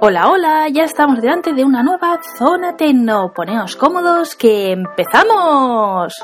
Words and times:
Hola, 0.00 0.28
hola, 0.30 0.68
ya 0.68 0.82
estamos 0.84 1.20
delante 1.20 1.52
de 1.52 1.64
una 1.64 1.84
nueva 1.84 2.18
zona 2.36 2.76
tecno. 2.76 3.32
Poneos 3.32 3.76
cómodos 3.76 4.34
que 4.34 4.72
empezamos. 4.72 6.14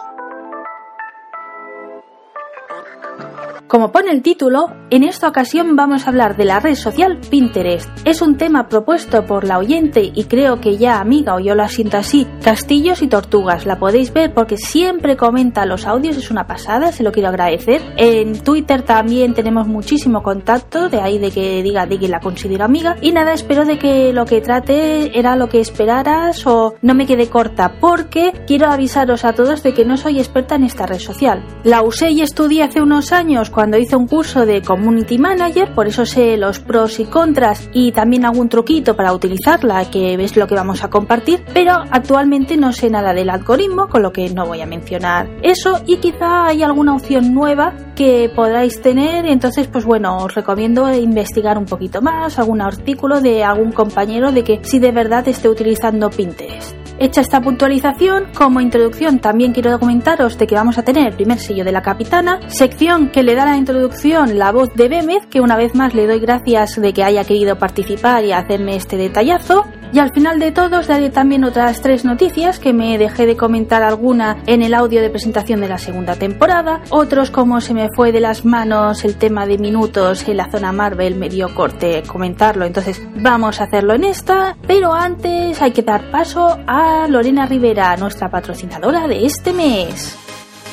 Como 3.69 3.93
pone 3.93 4.11
el 4.11 4.23
título, 4.23 4.67
en 4.91 5.03
esta 5.03 5.29
ocasión 5.29 5.77
vamos 5.77 6.07
a 6.07 6.11
hablar 6.11 6.37
de 6.37 6.47
la 6.47 6.61
red 6.61 6.75
social 6.75 7.19
Pinterest. 7.31 7.91
Es 8.07 8.23
un 8.23 8.37
tema 8.37 8.69
propuesto 8.69 9.27
por 9.27 9.45
la 9.45 9.59
oyente 9.59 10.11
y 10.15 10.25
creo 10.25 10.61
que 10.61 10.79
ya 10.79 11.01
amiga 11.01 11.35
o 11.35 11.41
yo 11.41 11.55
la 11.55 11.69
siento 11.69 11.99
así, 11.99 12.27
Castillos 12.43 13.03
y 13.03 13.09
Tortugas. 13.09 13.67
La 13.67 13.79
podéis 13.79 14.13
ver 14.13 14.33
porque 14.33 14.57
siempre 14.57 15.17
comenta 15.17 15.67
los 15.67 15.87
audios, 15.87 16.17
es 16.17 16.31
una 16.31 16.47
pasada, 16.47 16.93
se 16.93 17.03
lo 17.03 17.13
quiero 17.13 17.29
agradecer. 17.29 17.83
En 17.97 18.43
Twitter 18.43 18.83
también 18.83 19.35
tenemos 19.35 19.67
muchísimo 19.67 20.23
contacto, 20.23 20.89
de 20.89 21.01
ahí 21.01 21.19
de 21.19 21.31
que 21.31 21.63
diga 21.63 21.85
de 21.85 21.99
que 21.99 22.09
la 22.09 22.21
considero 22.21 22.65
amiga. 22.65 22.97
Y 23.03 23.13
nada, 23.13 23.35
espero 23.35 23.67
de 23.67 23.79
que 23.79 24.13
lo 24.13 24.25
que 24.25 24.41
trate 24.41 25.19
era 25.19 25.37
lo 25.37 25.49
que 25.49 25.61
esperaras 25.61 26.47
o 26.47 26.77
no 26.81 26.95
me 26.95 27.07
quede 27.07 27.29
corta, 27.29 27.75
porque 27.81 28.33
quiero 28.47 28.71
avisaros 28.71 29.25
a 29.25 29.35
todos 29.35 29.63
de 29.63 29.75
que 29.75 29.85
no 29.85 29.99
soy 29.99 30.19
experta 30.19 30.55
en 30.55 30.65
esta 30.65 30.87
red 30.87 30.99
social. 30.99 31.45
La 31.65 31.83
usé 31.83 32.11
y 32.11 32.23
estudié 32.23 32.63
hace 32.63 32.81
unos 32.81 33.13
años 33.13 33.51
cuando 33.51 33.77
hice 33.77 33.97
un 33.97 34.07
curso 34.07 34.47
de 34.47 34.63
Community 34.79 35.19
Manager, 35.19 35.75
por 35.75 35.89
eso 35.89 36.07
sé 36.07 36.37
los 36.37 36.61
pros 36.61 37.01
y 37.01 37.05
contras 37.05 37.69
y 37.73 37.91
también 37.91 38.25
algún 38.25 38.49
truquito 38.49 38.95
para 38.95 39.13
utilizarla, 39.13 39.91
que 39.91 40.15
es 40.15 40.37
lo 40.37 40.47
que 40.47 40.55
vamos 40.55 40.85
a 40.85 40.89
compartir, 40.89 41.45
pero 41.53 41.73
actualmente 41.91 42.57
no 42.57 42.73
sé 42.73 42.89
nada 42.89 43.13
del 43.13 43.29
algoritmo, 43.29 43.89
con 43.89 44.03
lo 44.03 44.13
que 44.13 44.31
no 44.31 44.47
voy 44.47 44.61
a 44.61 44.67
mencionar 44.67 45.29
eso 45.43 45.83
y 45.85 45.97
quizá 45.97 46.47
hay 46.47 46.63
alguna 46.63 46.95
opción 46.95 47.35
nueva 47.35 47.75
que 47.97 48.31
podráis 48.33 48.81
tener, 48.81 49.27
entonces 49.27 49.67
pues 49.67 49.85
bueno, 49.85 50.19
os 50.19 50.33
recomiendo 50.33 50.93
investigar 50.95 51.59
un 51.59 51.67
poquito 51.67 52.01
más, 52.01 52.39
algún 52.39 52.63
artículo 52.63 53.21
de 53.21 53.43
algún 53.43 53.73
compañero 53.73 54.31
de 54.31 54.45
que 54.45 54.61
si 54.63 54.79
de 54.79 54.93
verdad 54.93 55.27
esté 55.27 55.49
utilizando 55.49 56.09
Pinterest. 56.09 56.88
Hecha 57.01 57.21
esta 57.21 57.41
puntualización, 57.41 58.27
como 58.37 58.61
introducción 58.61 59.21
también 59.21 59.53
quiero 59.53 59.79
comentaros 59.79 60.37
de 60.37 60.49
que 60.49 60.57
vamos 60.57 60.79
a 60.79 60.83
tener 60.83 61.07
el 61.07 61.15
primer 61.15 61.39
sello 61.39 61.65
de 61.65 61.71
la 61.71 61.81
capitana, 61.81 62.41
sección 62.49 63.11
que 63.11 63.23
le 63.23 63.37
da 63.37 63.45
la 63.45 63.57
introducción 63.57 64.37
la 64.37 64.51
voz 64.51 64.75
de 64.75 64.89
Bémez, 64.89 65.25
que 65.31 65.41
una 65.41 65.57
vez 65.57 65.77
más 65.77 65.95
le 65.95 66.09
doy 66.09 66.19
gracias 66.19 66.75
de 66.75 66.93
que 66.93 67.05
haya 67.05 67.23
querido 67.23 67.57
participar 67.57 68.25
y 68.25 68.33
hacerme 68.33 68.75
este 68.75 68.97
detallazo, 68.97 69.65
y 69.93 69.99
al 69.99 70.13
final 70.13 70.39
de 70.39 70.53
todo 70.53 70.81
os 70.81 70.87
daré 70.87 71.11
también 71.11 71.45
otras 71.45 71.81
tres 71.81 72.05
noticias 72.05 72.59
que 72.59 72.73
me 72.73 72.99
dejé 72.99 73.27
de 73.27 73.37
comentar 73.37 73.83
alguna 73.83 74.43
en 74.47 74.63
el 74.63 74.75
audio 74.75 75.01
de 75.01 75.11
presentación 75.11 75.61
de 75.61 75.69
la 75.69 75.79
segunda 75.79 76.17
temporada, 76.17 76.83
otros 76.91 77.31
como 77.31 77.61
se 77.61 77.75
me 77.75 77.89
fue 77.95 78.13
de 78.13 78.21
las 78.21 78.45
manos 78.45 79.05
el 79.05 79.17
tema 79.17 79.47
de 79.47 79.59
minutos 79.59 80.27
en 80.29 80.37
la 80.37 80.51
zona 80.51 80.73
Marvel 80.73 81.15
me 81.15 81.29
dio 81.29 81.55
corte 81.55 82.03
comentarlo, 82.07 82.65
entonces 82.65 83.03
vamos 83.17 83.61
a 83.61 83.65
hacerlo 83.65 83.95
en 83.95 84.05
esta, 84.05 84.57
pero 84.67 84.93
antes 84.93 85.61
hay 85.63 85.73
que 85.73 85.83
dar 85.83 86.11
paso 86.11 86.59
a 86.67 87.07
Lorena 87.09 87.47
Rivera, 87.47 87.97
nuestra 87.97 88.31
patrocinadora 88.31 89.07
de 89.07 89.25
este 89.25 89.53
mes. 89.53 90.17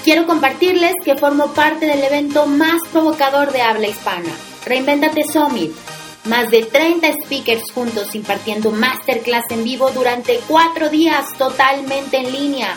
Quiero 0.04 0.28
compartirles 0.28 0.94
que 1.04 1.16
formo 1.16 1.48
parte 1.48 1.88
del 1.88 2.04
evento 2.04 2.46
más 2.46 2.80
provocador 2.92 3.52
de 3.52 3.62
habla 3.62 3.88
hispana, 3.88 4.30
Reinventate 4.66 5.24
Summit 5.24 5.95
más 6.26 6.50
de 6.50 6.64
30 6.64 7.08
speakers 7.24 7.72
juntos 7.72 8.16
impartiendo 8.16 8.72
masterclass 8.72 9.46
en 9.52 9.64
vivo 9.64 9.92
durante 9.92 10.40
cuatro 10.48 10.90
días 10.90 11.34
totalmente 11.38 12.18
en 12.18 12.32
línea. 12.32 12.76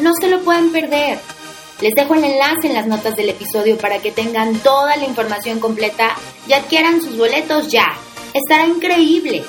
No 0.00 0.12
se 0.20 0.28
lo 0.28 0.40
pueden 0.40 0.70
perder. 0.72 1.18
Les 1.80 1.94
dejo 1.94 2.14
el 2.14 2.24
enlace 2.24 2.68
en 2.68 2.74
las 2.74 2.86
notas 2.86 3.16
del 3.16 3.30
episodio 3.30 3.76
para 3.76 3.98
que 3.98 4.12
tengan 4.12 4.54
toda 4.60 4.96
la 4.96 5.04
información 5.04 5.58
completa 5.58 6.14
y 6.46 6.52
adquieran 6.52 7.00
sus 7.02 7.16
boletos 7.16 7.68
ya. 7.68 7.86
Estará 8.32 8.66
increíble. 8.66 9.42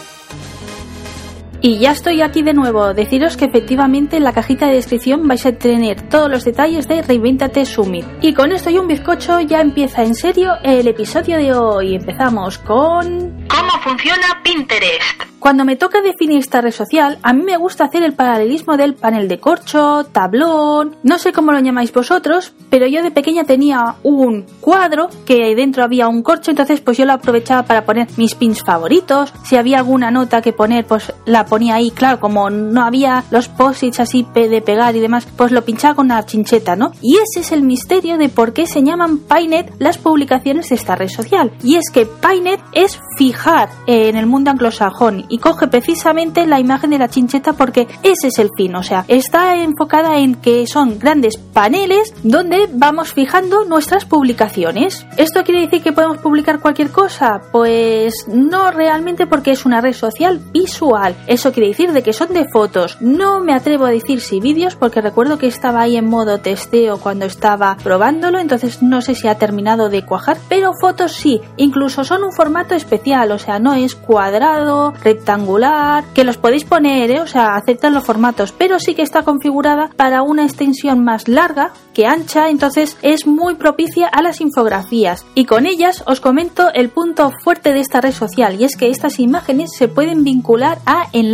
Y 1.65 1.77
ya 1.77 1.91
estoy 1.91 2.21
aquí 2.21 2.41
de 2.41 2.53
nuevo. 2.53 2.93
Deciros 2.93 3.37
que 3.37 3.45
efectivamente 3.45 4.17
en 4.17 4.25
la 4.25 4.33
cajita 4.33 4.67
de 4.67 4.73
descripción 4.73 5.25
vais 5.29 5.45
a 5.45 5.53
tener 5.53 6.09
todos 6.09 6.29
los 6.29 6.43
detalles 6.43 6.89
de 6.89 7.01
Reinventate 7.01 7.65
Summit. 7.65 8.05
Y 8.19 8.33
con 8.33 8.51
esto 8.51 8.69
y 8.69 8.77
un 8.77 8.87
bizcocho 8.89 9.39
ya 9.39 9.61
empieza 9.61 10.03
en 10.03 10.13
serio 10.13 10.55
el 10.61 10.85
episodio 10.89 11.37
de 11.37 11.53
hoy. 11.53 11.95
Empezamos 11.95 12.57
con... 12.57 13.45
¿Cómo 13.47 13.71
funciona 13.81 14.41
Pinterest? 14.43 15.23
Cuando 15.43 15.65
me 15.65 15.75
toca 15.75 16.01
definir 16.01 16.39
esta 16.39 16.61
red 16.61 16.71
social, 16.71 17.19
a 17.21 17.33
mí 17.33 17.43
me 17.43 17.57
gusta 17.57 17.83
hacer 17.83 18.01
el 18.01 18.13
paralelismo 18.13 18.77
del 18.77 18.93
panel 18.93 19.27
de 19.27 19.41
corcho, 19.41 20.05
tablón, 20.05 20.95
no 21.03 21.17
sé 21.17 21.33
cómo 21.33 21.51
lo 21.51 21.59
llamáis 21.59 21.91
vosotros, 21.91 22.53
pero 22.69 22.87
yo 22.87 23.03
de 23.03 23.11
pequeña 23.11 23.43
tenía 23.43 23.95
un 24.03 24.45
cuadro 24.61 25.09
que 25.25 25.53
dentro 25.53 25.83
había 25.83 26.07
un 26.07 26.23
corcho, 26.23 26.51
entonces 26.51 26.79
pues 26.79 26.97
yo 26.97 27.05
lo 27.05 27.11
aprovechaba 27.11 27.63
para 27.63 27.83
poner 27.83 28.07
mis 28.15 28.35
pins 28.35 28.63
favoritos, 28.63 29.33
si 29.43 29.57
había 29.57 29.79
alguna 29.79 30.11
nota 30.11 30.41
que 30.41 30.53
poner, 30.53 30.85
pues 30.85 31.11
la 31.25 31.43
ponía 31.53 31.75
ahí, 31.75 31.91
claro, 31.91 32.19
como 32.19 32.49
no 32.49 32.81
había 32.81 33.25
los 33.29 33.47
posits 33.47 33.99
así 33.99 34.25
de 34.33 34.59
pegar 34.59 34.95
y 34.95 34.99
demás, 34.99 35.27
pues 35.37 35.51
lo 35.51 35.63
pinchaba 35.63 35.93
con 35.93 36.07
una 36.07 36.25
chincheta, 36.25 36.75
¿no? 36.75 36.93
Y 36.99 37.17
ese 37.17 37.41
es 37.41 37.51
el 37.51 37.61
misterio 37.61 38.17
de 38.17 38.27
por 38.27 38.53
qué 38.53 38.65
se 38.65 38.81
llaman 38.81 39.19
Painet 39.19 39.71
las 39.77 39.99
publicaciones 39.99 40.69
de 40.69 40.75
esta 40.75 40.95
red 40.95 41.09
social. 41.09 41.51
Y 41.63 41.75
es 41.75 41.91
que 41.93 42.07
Painet 42.07 42.59
es 42.71 42.99
fijar 43.19 43.69
en 43.85 44.15
el 44.15 44.25
mundo 44.25 44.49
anglosajón 44.49 45.25
y 45.29 45.37
coge 45.37 45.67
precisamente 45.67 46.47
la 46.47 46.59
imagen 46.59 46.89
de 46.89 46.97
la 46.97 47.07
chincheta 47.07 47.53
porque 47.53 47.87
ese 48.01 48.29
es 48.29 48.39
el 48.39 48.49
fin, 48.57 48.75
o 48.75 48.81
sea, 48.81 49.05
está 49.07 49.55
enfocada 49.55 50.17
en 50.17 50.33
que 50.33 50.65
son 50.65 50.97
grandes 50.97 51.37
paneles 51.37 52.15
donde 52.23 52.67
vamos 52.73 53.13
fijando 53.13 53.63
nuestras 53.65 54.05
publicaciones. 54.05 55.05
¿Esto 55.17 55.43
quiere 55.43 55.61
decir 55.61 55.83
que 55.83 55.93
podemos 55.93 56.17
publicar 56.17 56.61
cualquier 56.61 56.89
cosa? 56.89 57.41
Pues 57.51 58.25
no 58.27 58.71
realmente 58.71 59.27
porque 59.27 59.51
es 59.51 59.67
una 59.67 59.81
red 59.81 59.93
social 59.93 60.41
visual. 60.51 61.15
Eso 61.43 61.51
quiere 61.51 61.67
decir 61.67 61.91
de 61.91 62.03
que 62.03 62.13
son 62.13 62.31
de 62.31 62.47
fotos. 62.47 63.01
No 63.01 63.41
me 63.41 63.53
atrevo 63.53 63.83
a 63.83 63.91
decir 63.91 64.21
si 64.21 64.39
vídeos 64.39 64.77
porque 64.77 65.01
recuerdo 65.01 65.37
que 65.37 65.47
estaba 65.47 65.81
ahí 65.81 65.97
en 65.97 66.05
modo 66.05 66.39
testeo 66.39 67.01
cuando 67.01 67.25
estaba 67.25 67.75
probándolo, 67.83 68.39
entonces 68.39 68.81
no 68.81 69.01
sé 69.01 69.13
si 69.13 69.27
ha 69.27 69.37
terminado 69.37 69.89
de 69.89 70.05
cuajar, 70.05 70.37
pero 70.47 70.71
fotos 70.79 71.11
sí, 71.11 71.41
incluso 71.57 72.05
son 72.05 72.23
un 72.23 72.31
formato 72.31 72.75
especial, 72.75 73.29
o 73.33 73.39
sea, 73.39 73.59
no 73.59 73.73
es 73.73 73.93
cuadrado, 73.93 74.93
rectangular, 75.03 76.05
que 76.13 76.23
los 76.23 76.37
podéis 76.37 76.63
poner, 76.63 77.11
¿eh? 77.11 77.19
o 77.19 77.27
sea, 77.27 77.55
aceptan 77.57 77.93
los 77.93 78.05
formatos, 78.05 78.53
pero 78.57 78.79
sí 78.79 78.95
que 78.95 79.01
está 79.01 79.23
configurada 79.23 79.89
para 79.97 80.21
una 80.21 80.45
extensión 80.45 81.03
más 81.03 81.27
larga 81.27 81.73
que 81.93 82.07
ancha, 82.07 82.47
entonces 82.47 82.97
es 83.01 83.27
muy 83.27 83.55
propicia 83.55 84.07
a 84.07 84.21
las 84.21 84.39
infografías. 84.39 85.25
Y 85.35 85.43
con 85.43 85.65
ellas 85.65 86.03
os 86.07 86.21
comento 86.21 86.71
el 86.73 86.89
punto 86.89 87.31
fuerte 87.43 87.73
de 87.73 87.81
esta 87.81 87.99
red 87.99 88.13
social, 88.13 88.59
y 88.59 88.63
es 88.63 88.77
que 88.77 88.89
estas 88.89 89.19
imágenes 89.19 89.71
se 89.77 89.89
pueden 89.89 90.23
vincular 90.23 90.79
a 90.85 91.07
enlaces, 91.11 91.32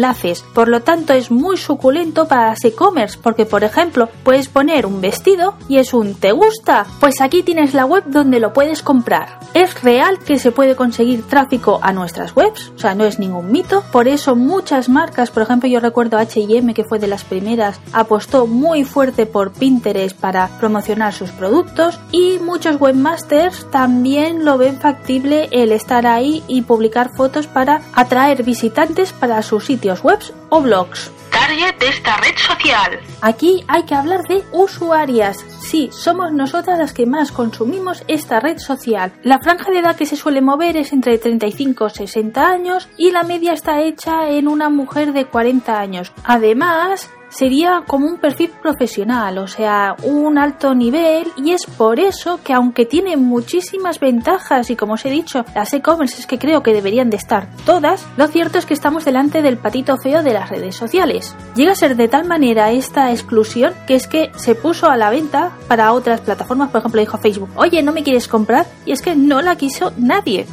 por 0.53 0.67
lo 0.67 0.81
tanto 0.81 1.13
es 1.13 1.31
muy 1.31 1.57
suculento 1.57 2.27
para 2.27 2.47
las 2.47 2.63
e-commerce, 2.63 3.17
porque 3.21 3.45
por 3.45 3.63
ejemplo 3.63 4.09
puedes 4.23 4.47
poner 4.47 4.85
un 4.85 5.01
vestido 5.01 5.55
y 5.67 5.77
es 5.77 5.93
un 5.93 6.15
¿te 6.15 6.31
gusta? 6.31 6.85
Pues 6.99 7.21
aquí 7.21 7.43
tienes 7.43 7.73
la 7.73 7.85
web 7.85 8.03
donde 8.07 8.39
lo 8.39 8.53
puedes 8.53 8.81
comprar. 8.81 9.39
Es 9.53 9.81
real 9.83 10.19
que 10.19 10.39
se 10.39 10.51
puede 10.51 10.75
conseguir 10.75 11.27
tráfico 11.27 11.79
a 11.81 11.91
nuestras 11.93 12.35
webs, 12.35 12.71
o 12.75 12.79
sea, 12.79 12.95
no 12.95 13.05
es 13.05 13.19
ningún 13.19 13.51
mito, 13.51 13.83
por 13.91 14.07
eso 14.07 14.35
muchas 14.35 14.89
marcas, 14.89 15.31
por 15.31 15.43
ejemplo 15.43 15.69
yo 15.69 15.79
recuerdo 15.79 16.17
H&M 16.17 16.73
que 16.73 16.83
fue 16.83 16.99
de 16.99 17.07
las 17.07 17.23
primeras, 17.23 17.79
apostó 17.93 18.47
muy 18.47 18.83
fuerte 18.83 19.25
por 19.25 19.51
Pinterest 19.51 20.17
para 20.17 20.47
promocionar 20.59 21.13
sus 21.13 21.31
productos 21.31 21.99
y 22.11 22.39
muchos 22.39 22.79
webmasters 22.79 23.69
también 23.71 24.45
lo 24.45 24.57
ven 24.57 24.77
factible 24.79 25.49
el 25.51 25.71
estar 25.71 26.07
ahí 26.07 26.43
y 26.47 26.61
publicar 26.61 27.11
fotos 27.15 27.47
para 27.47 27.81
atraer 27.93 28.43
visitantes 28.43 29.13
para 29.13 29.41
sus 29.41 29.69
sitios 29.89 30.03
webs 30.03 30.33
o 30.49 30.61
blogs 30.61 31.11
target 31.31 31.77
de 31.79 31.87
esta 31.87 32.17
red 32.17 32.35
social. 32.37 32.99
Aquí 33.21 33.63
hay 33.67 33.83
que 33.83 33.95
hablar 33.95 34.23
de 34.27 34.43
usuarias. 34.51 35.37
Sí, 35.61 35.89
somos 35.91 36.31
nosotras 36.31 36.79
las 36.79 36.91
que 36.91 37.05
más 37.05 37.31
consumimos 37.31 38.03
esta 38.07 38.39
red 38.39 38.57
social. 38.57 39.13
La 39.23 39.39
franja 39.39 39.69
de 39.71 39.79
edad 39.79 39.95
que 39.95 40.07
se 40.07 40.15
suele 40.15 40.41
mover 40.41 40.75
es 40.75 40.91
entre 40.91 41.17
35 41.17 41.87
y 41.87 41.89
60 41.89 42.47
años 42.47 42.89
y 42.97 43.11
la 43.11 43.23
media 43.23 43.53
está 43.53 43.81
hecha 43.81 44.29
en 44.29 44.47
una 44.47 44.69
mujer 44.69 45.13
de 45.13 45.25
40 45.25 45.79
años. 45.79 46.11
Además, 46.23 47.09
sería 47.29 47.83
como 47.87 48.07
un 48.07 48.17
perfil 48.17 48.51
profesional, 48.61 49.37
o 49.37 49.47
sea, 49.47 49.95
un 50.03 50.37
alto 50.37 50.75
nivel 50.75 51.31
y 51.37 51.51
es 51.51 51.65
por 51.65 51.99
eso 51.99 52.39
que 52.43 52.53
aunque 52.53 52.85
tiene 52.85 53.17
muchísimas 53.17 53.99
ventajas 53.99 54.69
y 54.69 54.75
como 54.75 54.93
os 54.93 55.05
he 55.05 55.09
dicho, 55.09 55.45
las 55.55 55.73
e-commerce 55.73 56.19
es 56.19 56.27
que 56.27 56.39
creo 56.39 56.63
que 56.63 56.73
deberían 56.73 57.09
de 57.09 57.17
estar 57.17 57.47
todas, 57.65 58.05
lo 58.17 58.27
cierto 58.27 58.57
es 58.57 58.65
que 58.65 58.73
estamos 58.73 59.05
delante 59.05 59.41
del 59.41 59.57
patito 59.57 59.97
feo 59.97 60.23
de 60.23 60.33
las 60.33 60.49
redes 60.49 60.75
sociales. 60.75 61.35
Llega 61.55 61.71
a 61.71 61.75
ser 61.75 61.95
de 61.95 62.07
tal 62.07 62.25
manera 62.25 62.71
esta 62.71 63.11
exclusión 63.11 63.73
que 63.87 63.95
es 63.95 64.07
que 64.07 64.31
se 64.35 64.55
puso 64.55 64.89
a 64.89 64.97
la 64.97 65.09
venta 65.09 65.51
para 65.67 65.93
otras 65.93 66.21
plataformas, 66.21 66.69
por 66.69 66.79
ejemplo 66.79 66.99
dijo 66.99 67.17
Facebook, 67.17 67.49
oye, 67.55 67.81
¿no 67.83 67.91
me 67.91 68.03
quieres 68.03 68.27
comprar? 68.27 68.65
Y 68.85 68.91
es 68.91 69.01
que 69.01 69.15
no 69.15 69.41
la 69.41 69.55
quiso 69.55 69.93
nadie. 69.97 70.45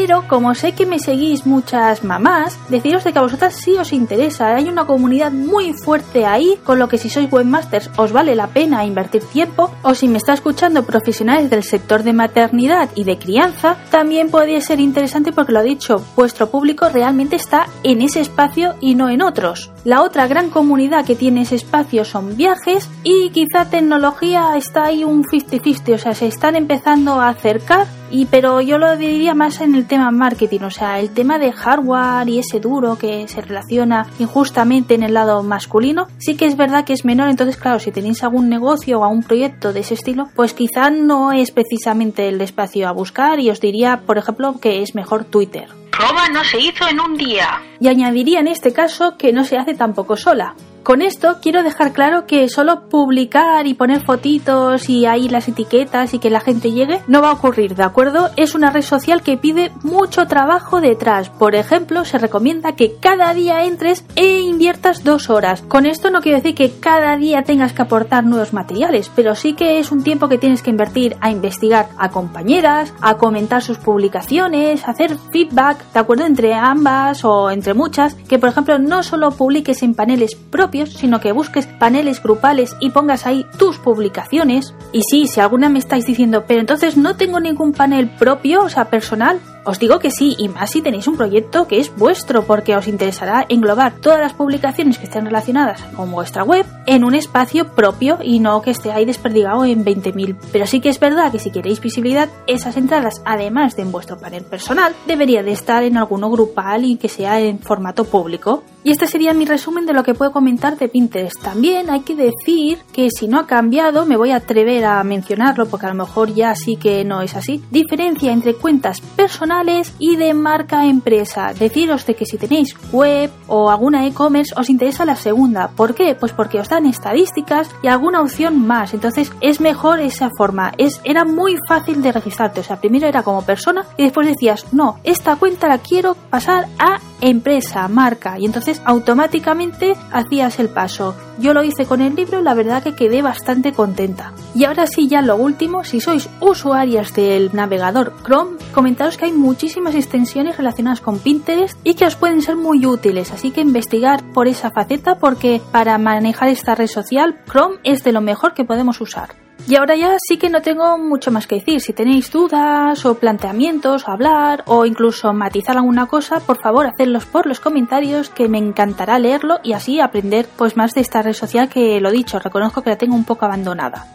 Pero 0.00 0.26
como 0.26 0.54
sé 0.54 0.72
que 0.72 0.86
me 0.86 0.98
seguís 0.98 1.44
muchas 1.44 2.04
mamás, 2.04 2.58
deciros 2.70 3.04
de 3.04 3.12
que 3.12 3.18
a 3.18 3.22
vosotras 3.22 3.54
sí 3.54 3.72
os 3.72 3.92
interesa. 3.92 4.56
Hay 4.56 4.66
una 4.66 4.86
comunidad 4.86 5.30
muy 5.30 5.74
fuerte 5.74 6.24
ahí, 6.24 6.58
con 6.64 6.78
lo 6.78 6.88
que 6.88 6.96
si 6.96 7.10
sois 7.10 7.30
webmasters 7.30 7.90
os 7.98 8.10
vale 8.10 8.34
la 8.34 8.46
pena 8.46 8.86
invertir 8.86 9.22
tiempo. 9.24 9.70
O 9.82 9.94
si 9.94 10.08
me 10.08 10.16
está 10.16 10.32
escuchando 10.32 10.86
profesionales 10.86 11.50
del 11.50 11.64
sector 11.64 12.02
de 12.02 12.14
maternidad 12.14 12.88
y 12.94 13.04
de 13.04 13.18
crianza, 13.18 13.76
también 13.90 14.30
podría 14.30 14.62
ser 14.62 14.80
interesante 14.80 15.32
porque 15.32 15.52
lo 15.52 15.60
he 15.60 15.64
dicho, 15.64 16.02
vuestro 16.16 16.50
público 16.50 16.88
realmente 16.88 17.36
está 17.36 17.66
en 17.82 18.00
ese 18.00 18.22
espacio 18.22 18.76
y 18.80 18.94
no 18.94 19.10
en 19.10 19.20
otros. 19.20 19.70
La 19.84 20.00
otra 20.00 20.26
gran 20.26 20.48
comunidad 20.48 21.04
que 21.04 21.14
tiene 21.14 21.42
ese 21.42 21.56
espacio 21.56 22.06
son 22.06 22.38
viajes 22.38 22.88
y 23.04 23.28
quizá 23.32 23.68
tecnología 23.68 24.56
está 24.56 24.84
ahí 24.84 25.04
un 25.04 25.24
50-50, 25.24 25.94
o 25.94 25.98
sea, 25.98 26.14
se 26.14 26.26
están 26.26 26.56
empezando 26.56 27.20
a 27.20 27.28
acercar 27.28 27.99
y 28.10 28.26
pero 28.26 28.60
yo 28.60 28.78
lo 28.78 28.96
diría 28.96 29.34
más 29.34 29.60
en 29.60 29.74
el 29.74 29.86
tema 29.86 30.10
marketing, 30.10 30.60
o 30.60 30.70
sea, 30.70 30.98
el 31.00 31.10
tema 31.10 31.38
de 31.38 31.52
hardware 31.52 32.28
y 32.28 32.38
ese 32.38 32.60
duro 32.60 32.96
que 32.96 33.26
se 33.28 33.40
relaciona 33.40 34.06
injustamente 34.18 34.94
en 34.94 35.02
el 35.02 35.14
lado 35.14 35.42
masculino, 35.42 36.08
sí 36.18 36.36
que 36.36 36.46
es 36.46 36.56
verdad 36.56 36.84
que 36.84 36.92
es 36.92 37.04
menor, 37.04 37.28
entonces 37.28 37.56
claro, 37.56 37.78
si 37.78 37.92
tenéis 37.92 38.22
algún 38.22 38.48
negocio 38.48 39.00
o 39.00 39.04
algún 39.04 39.22
proyecto 39.22 39.72
de 39.72 39.80
ese 39.80 39.94
estilo, 39.94 40.28
pues 40.34 40.54
quizá 40.54 40.90
no 40.90 41.32
es 41.32 41.50
precisamente 41.50 42.28
el 42.28 42.40
espacio 42.40 42.88
a 42.88 42.92
buscar 42.92 43.40
y 43.40 43.50
os 43.50 43.60
diría, 43.60 44.02
por 44.06 44.18
ejemplo, 44.18 44.58
que 44.60 44.82
es 44.82 44.94
mejor 44.94 45.24
Twitter. 45.24 45.68
Roma 45.92 46.28
no 46.32 46.42
se 46.44 46.58
hizo 46.58 46.88
en 46.88 47.00
un 47.00 47.14
día. 47.16 47.60
Y 47.78 47.88
añadiría 47.88 48.40
en 48.40 48.48
este 48.48 48.72
caso 48.72 49.16
que 49.18 49.32
no 49.32 49.44
se 49.44 49.58
hace 49.58 49.74
tampoco 49.74 50.16
sola. 50.16 50.54
Con 50.82 51.02
esto 51.02 51.36
quiero 51.42 51.62
dejar 51.62 51.92
claro 51.92 52.26
que 52.26 52.48
solo 52.48 52.88
publicar 52.88 53.66
y 53.66 53.74
poner 53.74 54.00
fotitos 54.00 54.88
y 54.88 55.04
ahí 55.04 55.28
las 55.28 55.46
etiquetas 55.46 56.14
y 56.14 56.18
que 56.18 56.30
la 56.30 56.40
gente 56.40 56.72
llegue 56.72 57.00
no 57.06 57.20
va 57.20 57.30
a 57.30 57.34
ocurrir, 57.34 57.74
¿de 57.74 57.82
acuerdo? 57.82 58.30
Es 58.36 58.54
una 58.54 58.70
red 58.70 58.82
social 58.82 59.22
que 59.22 59.36
pide 59.36 59.72
mucho 59.82 60.26
trabajo 60.26 60.80
detrás. 60.80 61.28
Por 61.28 61.54
ejemplo, 61.54 62.06
se 62.06 62.18
recomienda 62.18 62.76
que 62.76 62.96
cada 62.98 63.34
día 63.34 63.64
entres 63.64 64.04
e 64.16 64.40
inviertas 64.40 65.04
dos 65.04 65.28
horas. 65.28 65.62
Con 65.62 65.84
esto 65.84 66.10
no 66.10 66.22
quiero 66.22 66.38
decir 66.38 66.54
que 66.54 66.72
cada 66.80 67.16
día 67.16 67.42
tengas 67.42 67.74
que 67.74 67.82
aportar 67.82 68.24
nuevos 68.24 68.54
materiales, 68.54 69.10
pero 69.14 69.34
sí 69.34 69.52
que 69.52 69.78
es 69.78 69.92
un 69.92 70.02
tiempo 70.02 70.28
que 70.28 70.38
tienes 70.38 70.62
que 70.62 70.70
invertir 70.70 71.16
a 71.20 71.30
investigar 71.30 71.88
a 71.98 72.08
compañeras, 72.10 72.94
a 73.02 73.18
comentar 73.18 73.62
sus 73.62 73.76
publicaciones, 73.76 74.88
a 74.88 74.92
hacer 74.92 75.16
feedback, 75.30 75.92
¿de 75.92 76.00
acuerdo? 76.00 76.24
Entre 76.24 76.54
ambas 76.54 77.24
o 77.24 77.50
entre 77.50 77.74
muchas, 77.74 78.14
que 78.14 78.38
por 78.38 78.48
ejemplo 78.48 78.78
no 78.78 79.02
solo 79.02 79.30
publiques 79.32 79.82
en 79.82 79.94
paneles 79.94 80.34
sino 80.70 81.20
que 81.20 81.32
busques 81.32 81.66
paneles 81.66 82.22
grupales 82.22 82.76
y 82.80 82.90
pongas 82.90 83.26
ahí 83.26 83.46
tus 83.58 83.78
publicaciones. 83.78 84.74
Y 84.92 85.02
sí, 85.02 85.26
si 85.26 85.40
alguna 85.40 85.68
me 85.68 85.78
estáis 85.78 86.06
diciendo, 86.06 86.44
pero 86.46 86.60
entonces 86.60 86.96
no 86.96 87.16
tengo 87.16 87.40
ningún 87.40 87.72
panel 87.72 88.08
propio, 88.08 88.62
o 88.62 88.68
sea, 88.68 88.86
personal, 88.86 89.40
os 89.64 89.78
digo 89.78 89.98
que 89.98 90.10
sí, 90.10 90.34
y 90.38 90.48
más 90.48 90.70
si 90.70 90.80
tenéis 90.80 91.06
un 91.06 91.16
proyecto 91.16 91.66
que 91.66 91.80
es 91.80 91.94
vuestro, 91.94 92.44
porque 92.44 92.76
os 92.76 92.88
interesará 92.88 93.44
englobar 93.48 93.92
todas 94.00 94.20
las 94.20 94.32
publicaciones 94.32 94.98
que 94.98 95.04
estén 95.04 95.26
relacionadas 95.26 95.82
con 95.94 96.10
vuestra 96.10 96.44
web 96.44 96.64
en 96.86 97.04
un 97.04 97.14
espacio 97.14 97.74
propio 97.74 98.18
y 98.22 98.40
no 98.40 98.62
que 98.62 98.70
esté 98.70 98.90
ahí 98.90 99.04
desperdigado 99.04 99.64
en 99.64 99.84
20.000. 99.84 100.36
Pero 100.50 100.66
sí 100.66 100.80
que 100.80 100.88
es 100.88 100.98
verdad 100.98 101.30
que 101.30 101.38
si 101.38 101.50
queréis 101.50 101.80
visibilidad, 101.80 102.30
esas 102.46 102.76
entradas, 102.76 103.20
además 103.24 103.76
de 103.76 103.82
en 103.82 103.92
vuestro 103.92 104.18
panel 104.18 104.44
personal, 104.44 104.94
debería 105.06 105.42
de 105.42 105.52
estar 105.52 105.82
en 105.82 105.96
alguno 105.98 106.30
grupal 106.30 106.84
y 106.84 106.96
que 106.96 107.08
sea 107.08 107.40
en 107.40 107.58
formato 107.58 108.04
público. 108.04 108.62
Y 108.82 108.92
este 108.92 109.06
sería 109.06 109.34
mi 109.34 109.44
resumen 109.44 109.84
de 109.84 109.92
lo 109.92 110.02
que 110.02 110.14
puedo 110.14 110.32
comentar 110.32 110.78
de 110.78 110.88
Pinterest. 110.88 111.38
También 111.42 111.90
hay 111.90 112.00
que 112.00 112.16
decir 112.16 112.78
que 112.94 113.10
si 113.10 113.28
no 113.28 113.38
ha 113.38 113.46
cambiado, 113.46 114.06
me 114.06 114.16
voy 114.16 114.30
a 114.30 114.36
atrever 114.36 114.86
a 114.86 115.04
mencionarlo 115.04 115.66
porque 115.66 115.84
a 115.84 115.90
lo 115.90 115.96
mejor 115.96 116.34
ya 116.34 116.54
sí 116.54 116.76
que 116.76 117.04
no 117.04 117.20
es 117.20 117.36
así. 117.36 117.62
Diferencia 117.70 118.32
entre 118.32 118.54
cuentas 118.54 119.02
personales 119.02 119.49
y 119.98 120.14
de 120.14 120.32
marca 120.32 120.86
empresa. 120.86 121.52
Deciros 121.52 122.06
de 122.06 122.14
que 122.14 122.24
si 122.24 122.38
tenéis 122.38 122.76
web 122.92 123.30
o 123.48 123.68
alguna 123.68 124.06
e-commerce 124.06 124.54
os 124.56 124.70
interesa 124.70 125.04
la 125.04 125.16
segunda. 125.16 125.70
¿Por 125.74 125.94
qué? 125.94 126.14
Pues 126.14 126.32
porque 126.32 126.60
os 126.60 126.68
dan 126.68 126.86
estadísticas 126.86 127.68
y 127.82 127.88
alguna 127.88 128.20
opción 128.20 128.64
más. 128.64 128.94
Entonces 128.94 129.32
es 129.40 129.60
mejor 129.60 129.98
esa 129.98 130.30
forma. 130.38 130.72
Es, 130.78 131.00
era 131.02 131.24
muy 131.24 131.56
fácil 131.68 132.00
de 132.00 132.12
registrarte. 132.12 132.60
O 132.60 132.62
sea, 132.62 132.80
primero 132.80 133.08
era 133.08 133.24
como 133.24 133.42
persona 133.42 133.84
y 133.96 134.04
después 134.04 134.28
decías, 134.28 134.72
no, 134.72 135.00
esta 135.02 135.34
cuenta 135.34 135.66
la 135.66 135.78
quiero 135.78 136.14
pasar 136.14 136.68
a 136.78 137.00
empresa, 137.20 137.88
marca. 137.88 138.38
Y 138.38 138.46
entonces 138.46 138.80
automáticamente 138.84 139.94
hacías 140.10 140.58
el 140.58 140.68
paso. 140.68 141.14
Yo 141.38 141.54
lo 141.54 141.62
hice 141.62 141.86
con 141.86 142.00
el 142.00 142.14
libro 142.14 142.42
la 142.42 142.54
verdad 142.54 142.82
que 142.82 142.94
quedé 142.94 143.22
bastante 143.22 143.72
contenta. 143.72 144.32
Y 144.54 144.64
ahora 144.64 144.86
sí, 144.86 145.08
ya 145.08 145.22
lo 145.22 145.36
último, 145.36 145.84
si 145.84 146.00
sois 146.00 146.28
usuarias 146.40 147.14
del 147.14 147.50
navegador 147.54 148.14
Chrome, 148.24 148.58
comentaros 148.72 149.16
que 149.16 149.26
hay 149.26 149.32
muchísimas 149.32 149.94
extensiones 149.94 150.56
relacionadas 150.56 151.00
con 151.00 151.18
Pinterest 151.18 151.78
y 151.84 151.94
que 151.94 152.06
os 152.06 152.16
pueden 152.16 152.42
ser 152.42 152.56
muy 152.56 152.84
útiles, 152.84 153.32
así 153.32 153.50
que 153.50 153.60
investigar 153.60 154.22
por 154.32 154.48
esa 154.48 154.70
faceta 154.70 155.16
porque 155.16 155.60
para 155.72 155.98
manejar 155.98 156.48
esta 156.48 156.74
red 156.74 156.88
social 156.88 157.40
Chrome 157.50 157.78
es 157.84 158.04
de 158.04 158.12
lo 158.12 158.20
mejor 158.20 158.54
que 158.54 158.64
podemos 158.64 159.00
usar. 159.00 159.49
Y 159.66 159.76
ahora 159.76 159.94
ya 159.94 160.16
sí 160.18 160.36
que 160.36 160.48
no 160.48 160.62
tengo 160.62 160.98
mucho 160.98 161.30
más 161.30 161.46
que 161.46 161.56
decir. 161.56 161.80
Si 161.80 161.92
tenéis 161.92 162.30
dudas 162.32 163.04
o 163.04 163.14
planteamientos 163.14 164.06
o 164.06 164.10
hablar 164.10 164.64
o 164.66 164.84
incluso 164.84 165.32
matizar 165.32 165.76
alguna 165.76 166.06
cosa, 166.06 166.40
por 166.40 166.60
favor 166.60 166.86
hacedlos 166.86 167.24
por 167.26 167.46
los 167.46 167.60
comentarios 167.60 168.30
que 168.30 168.48
me 168.48 168.58
encantará 168.58 169.18
leerlo 169.18 169.58
y 169.62 169.72
así 169.72 170.00
aprender 170.00 170.48
pues 170.56 170.76
más 170.76 170.92
de 170.92 171.02
esta 171.02 171.22
red 171.22 171.34
social 171.34 171.68
que 171.68 172.00
lo 172.00 172.10
dicho, 172.10 172.38
reconozco 172.38 172.82
que 172.82 172.90
la 172.90 172.98
tengo 172.98 173.14
un 173.14 173.24
poco 173.24 173.44
abandonada. 173.44 174.06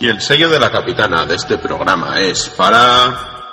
Y 0.00 0.08
el 0.08 0.20
sello 0.20 0.48
de 0.50 0.58
la 0.58 0.70
capitana 0.70 1.24
de 1.24 1.36
este 1.36 1.58
programa 1.58 2.20
es 2.20 2.48
para... 2.48 3.52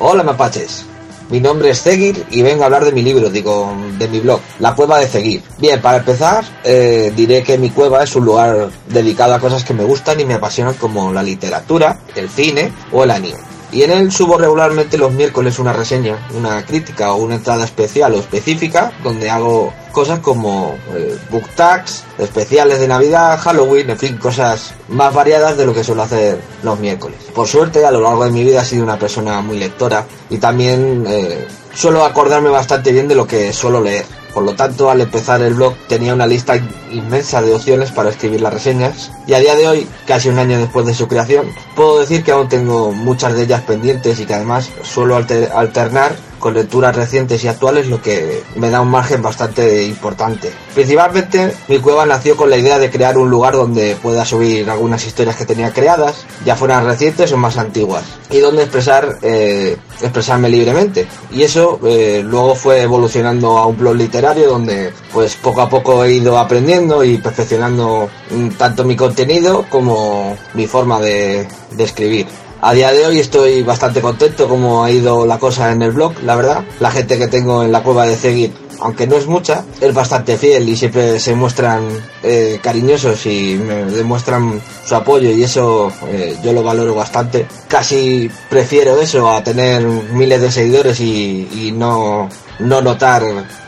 Hola 0.00 0.22
mapaches, 0.22 0.86
mi 1.30 1.40
nombre 1.40 1.70
es 1.70 1.78
Seguir 1.78 2.26
y 2.30 2.42
vengo 2.42 2.62
a 2.62 2.66
hablar 2.66 2.84
de 2.84 2.92
mi 2.92 3.02
libro, 3.02 3.30
digo, 3.30 3.72
de 3.98 4.08
mi 4.08 4.20
blog, 4.20 4.40
La 4.58 4.74
Cueva 4.74 4.98
de 4.98 5.08
Seguir. 5.08 5.42
Bien, 5.58 5.80
para 5.80 5.98
empezar, 5.98 6.44
eh, 6.64 7.12
diré 7.14 7.42
que 7.42 7.58
mi 7.58 7.70
cueva 7.70 8.02
es 8.02 8.14
un 8.16 8.24
lugar 8.24 8.70
dedicado 8.88 9.34
a 9.34 9.40
cosas 9.40 9.64
que 9.64 9.74
me 9.74 9.84
gustan 9.84 10.20
y 10.20 10.24
me 10.24 10.34
apasionan 10.34 10.74
como 10.74 11.12
la 11.12 11.22
literatura, 11.22 12.00
el 12.14 12.28
cine 12.28 12.72
o 12.92 13.04
el 13.04 13.10
anime. 13.10 13.47
Y 13.70 13.82
en 13.82 13.90
él 13.90 14.10
subo 14.10 14.38
regularmente 14.38 14.96
los 14.96 15.12
miércoles 15.12 15.58
una 15.58 15.72
reseña, 15.72 16.16
una 16.34 16.64
crítica 16.64 17.12
o 17.12 17.16
una 17.16 17.34
entrada 17.34 17.64
especial 17.64 18.14
o 18.14 18.18
específica 18.18 18.92
donde 19.02 19.28
hago 19.28 19.72
cosas 19.92 20.20
como 20.20 20.76
eh, 20.94 21.18
book 21.30 21.48
tags, 21.54 22.04
especiales 22.18 22.80
de 22.80 22.88
Navidad, 22.88 23.38
Halloween, 23.38 23.90
en 23.90 23.98
fin, 23.98 24.16
cosas 24.16 24.74
más 24.88 25.12
variadas 25.12 25.56
de 25.56 25.66
lo 25.66 25.74
que 25.74 25.84
suelo 25.84 26.02
hacer 26.02 26.40
los 26.62 26.78
miércoles. 26.78 27.18
Por 27.34 27.46
suerte, 27.46 27.84
a 27.84 27.90
lo 27.90 28.00
largo 28.00 28.24
de 28.24 28.30
mi 28.30 28.44
vida 28.44 28.62
he 28.62 28.64
sido 28.64 28.84
una 28.84 28.98
persona 28.98 29.40
muy 29.42 29.58
lectora 29.58 30.06
y 30.30 30.38
también 30.38 31.04
eh, 31.06 31.46
suelo 31.74 32.04
acordarme 32.04 32.48
bastante 32.48 32.92
bien 32.92 33.08
de 33.08 33.16
lo 33.16 33.26
que 33.26 33.52
suelo 33.52 33.82
leer. 33.82 34.17
Por 34.34 34.44
lo 34.44 34.54
tanto, 34.54 34.90
al 34.90 35.00
empezar 35.00 35.42
el 35.42 35.54
blog 35.54 35.74
tenía 35.88 36.14
una 36.14 36.26
lista 36.26 36.56
inmensa 36.90 37.42
de 37.42 37.54
opciones 37.54 37.90
para 37.90 38.10
escribir 38.10 38.40
las 38.40 38.52
reseñas. 38.52 39.10
Y 39.26 39.34
a 39.34 39.40
día 39.40 39.54
de 39.54 39.66
hoy, 39.66 39.88
casi 40.06 40.28
un 40.28 40.38
año 40.38 40.58
después 40.58 40.86
de 40.86 40.94
su 40.94 41.08
creación, 41.08 41.46
puedo 41.74 42.00
decir 42.00 42.22
que 42.22 42.32
aún 42.32 42.48
tengo 42.48 42.92
muchas 42.92 43.34
de 43.34 43.44
ellas 43.44 43.62
pendientes 43.62 44.20
y 44.20 44.26
que 44.26 44.34
además 44.34 44.70
suelo 44.82 45.16
alternar 45.16 46.16
con 46.38 46.54
lecturas 46.54 46.94
recientes 46.94 47.42
y 47.44 47.48
actuales, 47.48 47.88
lo 47.88 48.00
que 48.00 48.42
me 48.56 48.70
da 48.70 48.80
un 48.80 48.90
margen 48.90 49.22
bastante 49.22 49.84
importante. 49.84 50.50
Principalmente, 50.74 51.54
mi 51.68 51.78
cueva 51.78 52.06
nació 52.06 52.36
con 52.36 52.50
la 52.50 52.56
idea 52.56 52.78
de 52.78 52.90
crear 52.90 53.18
un 53.18 53.30
lugar 53.30 53.54
donde 53.54 53.96
pueda 53.96 54.24
subir 54.24 54.68
algunas 54.70 55.06
historias 55.06 55.36
que 55.36 55.44
tenía 55.44 55.72
creadas, 55.72 56.24
ya 56.44 56.56
fueran 56.56 56.84
recientes 56.84 57.32
o 57.32 57.36
más 57.36 57.56
antiguas, 57.56 58.04
y 58.30 58.38
donde 58.38 58.62
expresar, 58.62 59.18
eh, 59.22 59.76
expresarme 60.00 60.48
libremente. 60.48 61.06
Y 61.30 61.42
eso 61.42 61.80
eh, 61.84 62.22
luego 62.24 62.54
fue 62.54 62.82
evolucionando 62.82 63.58
a 63.58 63.66
un 63.66 63.76
blog 63.76 63.96
literario 63.96 64.48
donde, 64.48 64.92
pues 65.12 65.36
poco 65.36 65.60
a 65.62 65.68
poco 65.68 66.04
he 66.04 66.12
ido 66.12 66.38
aprendiendo 66.38 67.04
y 67.04 67.18
perfeccionando 67.18 68.08
mm, 68.30 68.48
tanto 68.50 68.84
mi 68.84 68.96
contenido 68.96 69.66
como 69.68 70.36
mi 70.54 70.66
forma 70.66 71.00
de, 71.00 71.48
de 71.72 71.84
escribir. 71.84 72.26
A 72.60 72.74
día 72.74 72.90
de 72.90 73.06
hoy 73.06 73.20
estoy 73.20 73.62
bastante 73.62 74.00
contento 74.00 74.48
como 74.48 74.82
ha 74.82 74.90
ido 74.90 75.24
la 75.26 75.38
cosa 75.38 75.70
en 75.70 75.80
el 75.80 75.92
blog, 75.92 76.14
la 76.24 76.34
verdad. 76.34 76.64
La 76.80 76.90
gente 76.90 77.16
que 77.16 77.28
tengo 77.28 77.62
en 77.62 77.70
la 77.70 77.84
cueva 77.84 78.04
de 78.04 78.16
seguir, 78.16 78.52
aunque 78.80 79.06
no 79.06 79.14
es 79.14 79.28
mucha, 79.28 79.64
es 79.80 79.94
bastante 79.94 80.36
fiel 80.36 80.68
y 80.68 80.76
siempre 80.76 81.20
se 81.20 81.36
muestran 81.36 81.84
eh, 82.22 82.58
cariñosos 82.62 83.26
y 83.26 83.54
me 83.56 83.84
demuestran 83.84 84.60
su 84.84 84.94
apoyo 84.94 85.30
y 85.30 85.42
eso 85.42 85.92
eh, 86.08 86.36
yo 86.42 86.52
lo 86.52 86.62
valoro 86.62 86.94
bastante. 86.94 87.46
Casi 87.68 88.30
prefiero 88.48 89.00
eso 89.00 89.30
a 89.30 89.42
tener 89.42 89.82
miles 89.82 90.40
de 90.40 90.50
seguidores 90.50 91.00
y, 91.00 91.48
y 91.52 91.72
no 91.72 92.28
no 92.58 92.80
notar 92.80 93.22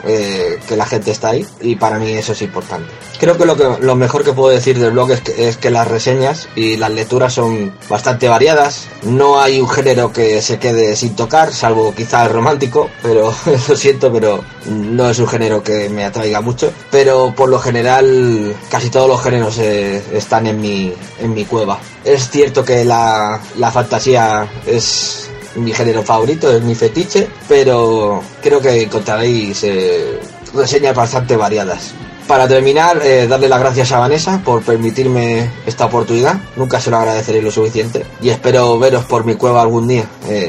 eh, 0.05 0.59
que 0.67 0.77
la 0.77 0.87
gente 0.87 1.11
está 1.11 1.31
ahí 1.31 1.47
y 1.61 1.77
para 1.77 1.99
mí 1.99 2.11
eso 2.13 2.33
es 2.33 2.43
importante. 2.43 2.91
Creo 3.19 3.37
que 3.37 3.45
lo, 3.45 3.57
que, 3.57 3.85
lo 3.85 3.97
mejor 3.97 4.25
que 4.25 4.33
puedo 4.33 4.49
decir 4.49 4.79
del 4.79 4.93
blog 4.93 5.13
es 5.13 5.21
que, 5.21 5.49
es 5.49 5.57
que 5.59 5.71
las 5.71 5.87
reseñas 5.87 6.49
y 6.57 6.77
las 6.77 6.91
lecturas 6.91 7.35
son 7.35 7.75
bastante 7.89 8.29
variadas. 8.29 8.89
No 9.03 9.41
hay 9.41 9.61
un 9.61 9.69
género 9.69 10.13
que 10.13 10.41
se 10.41 10.59
quede 10.59 10.97
sin 10.97 11.15
tocar, 11.15 11.53
salvo 11.53 11.95
quizá 11.95 12.25
el 12.25 12.33
romántico, 12.33 12.89
pero 13.03 13.35
lo 13.69 13.77
siento, 13.77 14.11
pero 14.11 14.43
no 14.67 15.11
es 15.11 15.19
un 15.19 15.29
género 15.29 15.63
que 15.63 15.91
me 15.91 16.05
atraiga 16.05 16.41
mucho. 16.41 16.73
Pero 16.91 17.35
por 17.35 17.51
lo 17.51 17.59
general 17.59 18.40
casi 18.71 18.91
todos 18.91 19.09
los 19.09 19.23
géneros 19.23 19.59
eh, 19.59 20.03
están 20.13 20.47
en 20.47 20.61
mi, 20.61 20.93
en 21.21 21.35
mi 21.35 21.45
cueva. 21.45 21.79
Es 22.05 22.31
cierto 22.31 22.65
que 22.65 22.85
la, 22.85 23.41
la 23.59 23.71
fantasía 23.71 24.49
es 24.67 25.29
mi 25.57 25.73
género 25.73 26.03
favorito, 26.03 26.51
es 26.51 26.63
mi 26.63 26.75
fetiche, 26.75 27.29
pero 27.49 28.23
creo 28.43 28.61
que 28.61 28.83
encontraréis 28.83 29.65
eh, 29.65 30.21
reseñas 30.55 30.95
bastante 30.95 31.37
variadas. 31.37 31.93
Para 32.27 32.47
terminar, 32.47 33.01
eh, 33.03 33.27
darle 33.27 33.49
las 33.49 33.59
gracias 33.59 33.91
a 33.91 33.99
Vanessa 33.99 34.41
por 34.45 34.63
permitirme 34.63 35.51
esta 35.67 35.87
oportunidad. 35.87 36.41
Nunca 36.55 36.81
se 36.81 36.91
lo 36.91 36.99
agradeceré 36.99 37.43
lo 37.43 37.51
suficiente. 37.51 38.07
Y 38.23 38.29
espero 38.29 38.79
veros 38.79 39.05
por 39.05 39.25
mi 39.25 39.35
cueva 39.35 39.63
algún 39.63 39.89
día. 39.89 40.05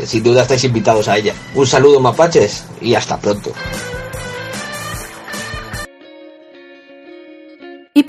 Sin 0.06 0.22
duda 0.22 0.44
estáis 0.44 0.64
invitados 0.64 1.08
a 1.08 1.18
ella. 1.18 1.34
Un 1.56 1.66
saludo 1.66 2.00
mapaches 2.00 2.66
y 2.82 2.94
hasta 2.94 3.18
pronto. 3.18 3.52